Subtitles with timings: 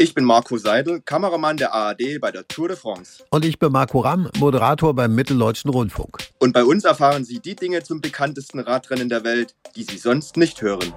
[0.00, 3.24] Ich bin Marco Seidel, Kameramann der ARD bei der Tour de France.
[3.30, 6.18] Und ich bin Marco Ramm, Moderator beim Mitteldeutschen Rundfunk.
[6.38, 10.36] Und bei uns erfahren Sie die Dinge zum bekanntesten Radrennen der Welt, die Sie sonst
[10.36, 10.92] nicht hören.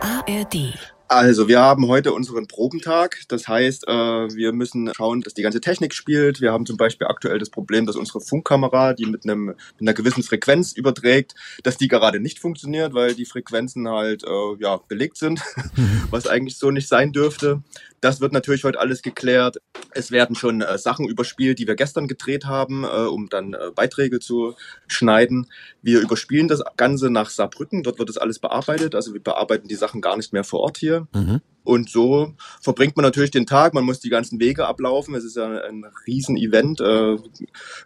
[0.00, 0.78] ARD.
[1.08, 3.20] Also, wir haben heute unseren Probentag.
[3.28, 6.40] Das heißt, äh, wir müssen schauen, dass die ganze Technik spielt.
[6.40, 9.94] Wir haben zum Beispiel aktuell das Problem, dass unsere Funkkamera, die mit, einem, mit einer
[9.94, 15.16] gewissen Frequenz überträgt, dass die gerade nicht funktioniert, weil die Frequenzen halt äh, ja, belegt
[15.16, 15.40] sind,
[16.10, 17.62] was eigentlich so nicht sein dürfte.
[18.00, 19.58] Das wird natürlich heute alles geklärt.
[19.92, 24.54] Es werden schon äh, Sachen überspielt, die wir gestern gedreht haben, um dann Beiträge zu
[24.86, 25.46] schneiden.
[25.82, 27.82] Wir überspielen das Ganze nach Saarbrücken.
[27.82, 28.94] Dort wird das alles bearbeitet.
[28.94, 30.95] Also wir bearbeiten die Sachen gar nicht mehr vor Ort hier.
[31.14, 31.40] Mhm.
[31.66, 33.74] Und so verbringt man natürlich den Tag.
[33.74, 35.16] Man muss die ganzen Wege ablaufen.
[35.16, 36.80] Es ist ja ein Riesen-Event.
[36.80, 37.16] Äh,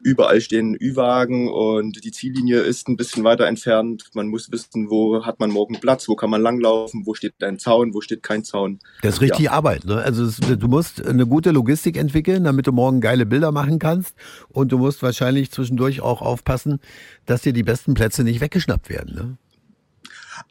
[0.03, 4.05] überall stehen Ü-Wagen und die Ziellinie ist ein bisschen weiter entfernt.
[4.13, 7.59] Man muss wissen, wo hat man morgen Platz, wo kann man langlaufen, wo steht ein
[7.59, 8.81] Zaun, wo steht kein Zaun.
[9.01, 9.53] Das ist richtig ja.
[9.53, 9.87] Arbeit.
[9.87, 9.97] Ne?
[9.97, 14.15] Also es, du musst eine gute Logistik entwickeln, damit du morgen geile Bilder machen kannst.
[14.51, 16.81] Und du musst wahrscheinlich zwischendurch auch aufpassen,
[17.25, 19.15] dass dir die besten Plätze nicht weggeschnappt werden.
[19.15, 19.39] Ne?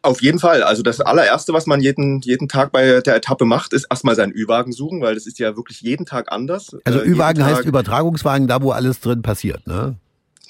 [0.01, 0.63] Auf jeden Fall.
[0.63, 4.31] Also das allererste, was man jeden, jeden Tag bei der Etappe macht, ist erstmal seinen
[4.33, 6.75] Ü-Wagen suchen, weil das ist ja wirklich jeden Tag anders.
[6.85, 9.95] Also äh, Ü-Wagen heißt Übertragungswagen, da wo alles drin passiert, ne?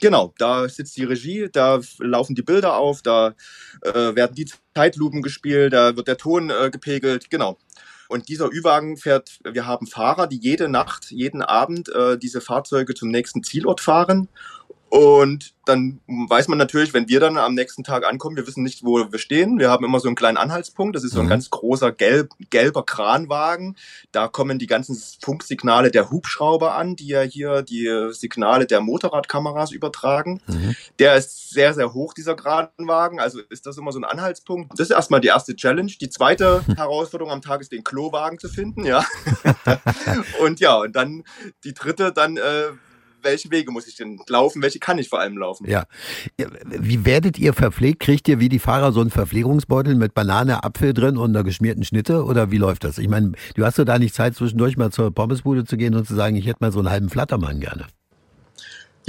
[0.02, 3.34] Genau, da sitzt die Regie, da laufen die Bilder auf, da
[3.82, 7.58] äh, werden die Zeitlupen gespielt, da wird der Ton äh, gepegelt, genau.
[8.08, 12.96] Und dieser Ü-Wagen fährt, wir haben Fahrer, die jede Nacht, jeden Abend äh, diese Fahrzeuge
[12.96, 14.30] zum nächsten Zielort fahren
[14.90, 18.84] und dann weiß man natürlich, wenn wir dann am nächsten Tag ankommen, wir wissen nicht,
[18.84, 19.60] wo wir stehen.
[19.60, 20.96] Wir haben immer so einen kleinen Anhaltspunkt.
[20.96, 21.30] Das ist so ein mhm.
[21.30, 23.76] ganz großer gelb, gelber Kranwagen.
[24.12, 29.72] Da kommen die ganzen Funksignale der Hubschrauber an, die ja hier die Signale der Motorradkameras
[29.72, 30.42] übertragen.
[30.48, 30.76] Mhm.
[30.98, 33.20] Der ist sehr, sehr hoch, dieser Kranwagen.
[33.20, 34.72] Also ist das immer so ein Anhaltspunkt.
[34.72, 35.92] Das ist erstmal die erste Challenge.
[36.02, 39.06] Die zweite Herausforderung am Tag ist, den Klowagen zu finden, ja.
[40.42, 41.24] und ja, und dann
[41.64, 42.72] die dritte, dann äh,
[43.22, 45.70] welche Wege muss ich denn laufen, welche kann ich vor allem laufen.
[45.70, 45.86] Ja.
[46.66, 48.00] Wie werdet ihr verpflegt?
[48.00, 51.84] Kriegt ihr wie die Fahrer so einen Verpflegungsbeutel mit Banane, Apfel drin und einer geschmierten
[51.84, 52.98] Schnitte oder wie läuft das?
[52.98, 56.08] Ich meine, du hast doch da nicht Zeit, zwischendurch mal zur Pommesbude zu gehen und
[56.08, 57.88] zu sagen, ich hätte mal so einen halben Flattermann gerne.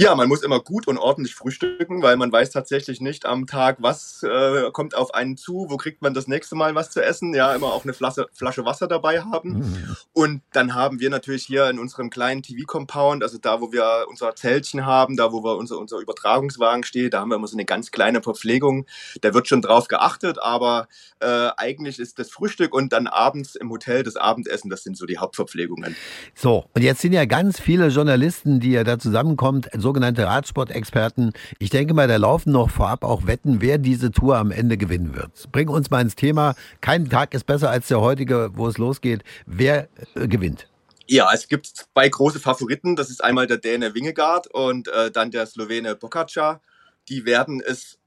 [0.01, 3.77] Ja, man muss immer gut und ordentlich frühstücken, weil man weiß tatsächlich nicht am Tag,
[3.81, 7.35] was äh, kommt auf einen zu, wo kriegt man das nächste Mal was zu essen.
[7.35, 9.59] Ja, immer auch eine Flasche, Flasche Wasser dabei haben.
[9.59, 9.95] Mhm.
[10.11, 14.33] Und dann haben wir natürlich hier in unserem kleinen TV-Compound, also da, wo wir unser
[14.33, 17.65] Zeltchen haben, da, wo wir unser, unser Übertragungswagen steht, da haben wir immer so eine
[17.65, 18.87] ganz kleine Verpflegung.
[19.21, 20.87] Da wird schon drauf geachtet, aber
[21.19, 25.05] äh, eigentlich ist das Frühstück und dann abends im Hotel das Abendessen, das sind so
[25.05, 25.95] die Hauptverpflegungen.
[26.33, 31.33] So, und jetzt sind ja ganz viele Journalisten, die ja da zusammenkommt, sogenannte Radsport-Experten.
[31.59, 35.15] Ich denke mal, da laufen noch vorab auch Wetten, wer diese Tour am Ende gewinnen
[35.15, 35.51] wird.
[35.51, 36.55] Bring uns mal ins Thema.
[36.79, 39.25] Kein Tag ist besser als der heutige, wo es losgeht.
[39.45, 40.69] Wer äh, gewinnt?
[41.07, 42.95] Ja, es gibt zwei große Favoriten.
[42.95, 46.61] Das ist einmal der Däne Wingegaard und äh, dann der Slowene Pogacar.
[47.09, 47.99] Die werden es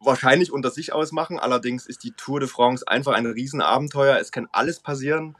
[0.00, 1.38] wahrscheinlich unter sich ausmachen.
[1.38, 4.18] Allerdings ist die Tour de France einfach ein Riesenabenteuer.
[4.18, 5.34] Es kann alles passieren.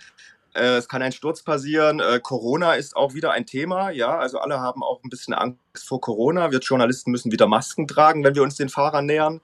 [0.54, 2.00] Äh, es kann ein Sturz passieren.
[2.00, 3.90] Äh, Corona ist auch wieder ein Thema.
[3.90, 6.50] Ja, also alle haben auch ein bisschen Angst vor Corona.
[6.50, 9.41] Wir Journalisten müssen wieder Masken tragen, wenn wir uns den Fahrern nähern.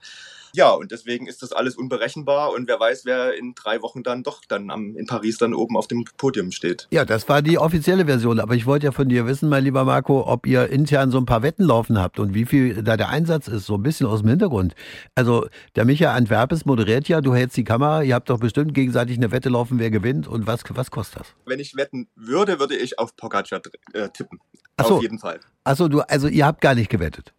[0.53, 4.23] Ja, und deswegen ist das alles unberechenbar und wer weiß, wer in drei Wochen dann
[4.23, 6.87] doch dann am, in Paris dann oben auf dem Podium steht.
[6.91, 9.83] Ja, das war die offizielle Version, aber ich wollte ja von dir wissen, mein lieber
[9.85, 13.09] Marco, ob ihr intern so ein paar Wetten laufen habt und wie viel da der
[13.09, 14.75] Einsatz ist, so ein bisschen aus dem Hintergrund.
[15.15, 19.17] Also der Micha Antwerpes moderiert ja, du hältst die Kamera, ihr habt doch bestimmt gegenseitig
[19.17, 21.27] eine Wette laufen, wer gewinnt und was, was kostet das?
[21.45, 23.61] Wenn ich wetten würde, würde ich auf Pogacar
[23.93, 24.39] äh, tippen.
[24.77, 24.95] Ach so.
[24.95, 25.39] Auf jeden Fall.
[25.63, 27.33] Achso, du, also ihr habt gar nicht gewettet.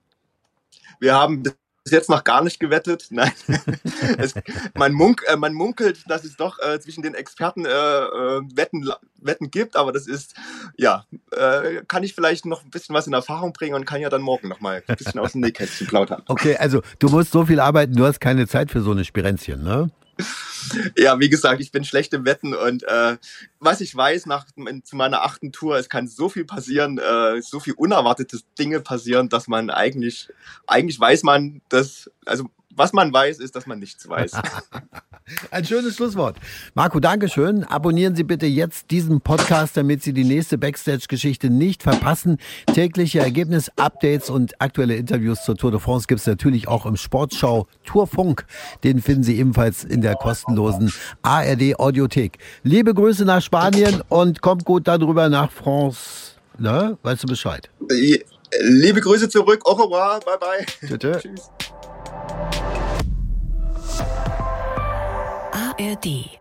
[1.00, 1.42] Wir haben
[1.84, 3.06] bis jetzt noch gar nicht gewettet.
[3.10, 3.32] Nein.
[4.18, 4.34] es,
[4.74, 8.88] man, munk, äh, man, munkelt, dass es doch äh, zwischen den Experten äh, äh, Wetten,
[9.20, 10.34] Wetten gibt, aber das ist,
[10.76, 14.10] ja, äh, kann ich vielleicht noch ein bisschen was in Erfahrung bringen und kann ja
[14.10, 16.22] dann morgen noch mal ein bisschen aus dem Nähkästchen plaudern.
[16.28, 19.62] Okay, also du musst so viel arbeiten, du hast keine Zeit für so eine Spirenzchen,
[19.62, 19.90] ne?
[20.96, 23.16] ja, wie gesagt, ich bin schlecht im Wetten und äh,
[23.58, 24.46] was ich weiß nach
[24.82, 29.28] zu meiner achten Tour, es kann so viel passieren, äh, so viel unerwartete Dinge passieren,
[29.28, 30.28] dass man eigentlich
[30.66, 34.32] eigentlich weiß man, dass also was man weiß, ist, dass man nichts weiß.
[35.50, 36.36] Ein schönes Schlusswort.
[36.72, 37.62] Marco, Dankeschön.
[37.64, 42.38] Abonnieren Sie bitte jetzt diesen Podcast, damit Sie die nächste Backstage-Geschichte nicht verpassen.
[42.72, 47.66] Tägliche Ergebnis-Updates und aktuelle Interviews zur Tour de France gibt es natürlich auch im Sportschau
[47.84, 48.46] Tourfunk.
[48.82, 50.90] Den finden Sie ebenfalls in der kostenlosen
[51.20, 52.38] ARD Audiothek.
[52.62, 56.32] Liebe Grüße nach Spanien und kommt gut darüber nach France.
[56.56, 56.96] Ne?
[57.02, 57.68] Weißt du Bescheid?
[58.62, 59.60] Liebe Grüße zurück.
[59.66, 60.20] Au revoir.
[60.20, 60.98] Bye bye.
[61.20, 61.50] Tschüss.
[65.80, 66.39] ARD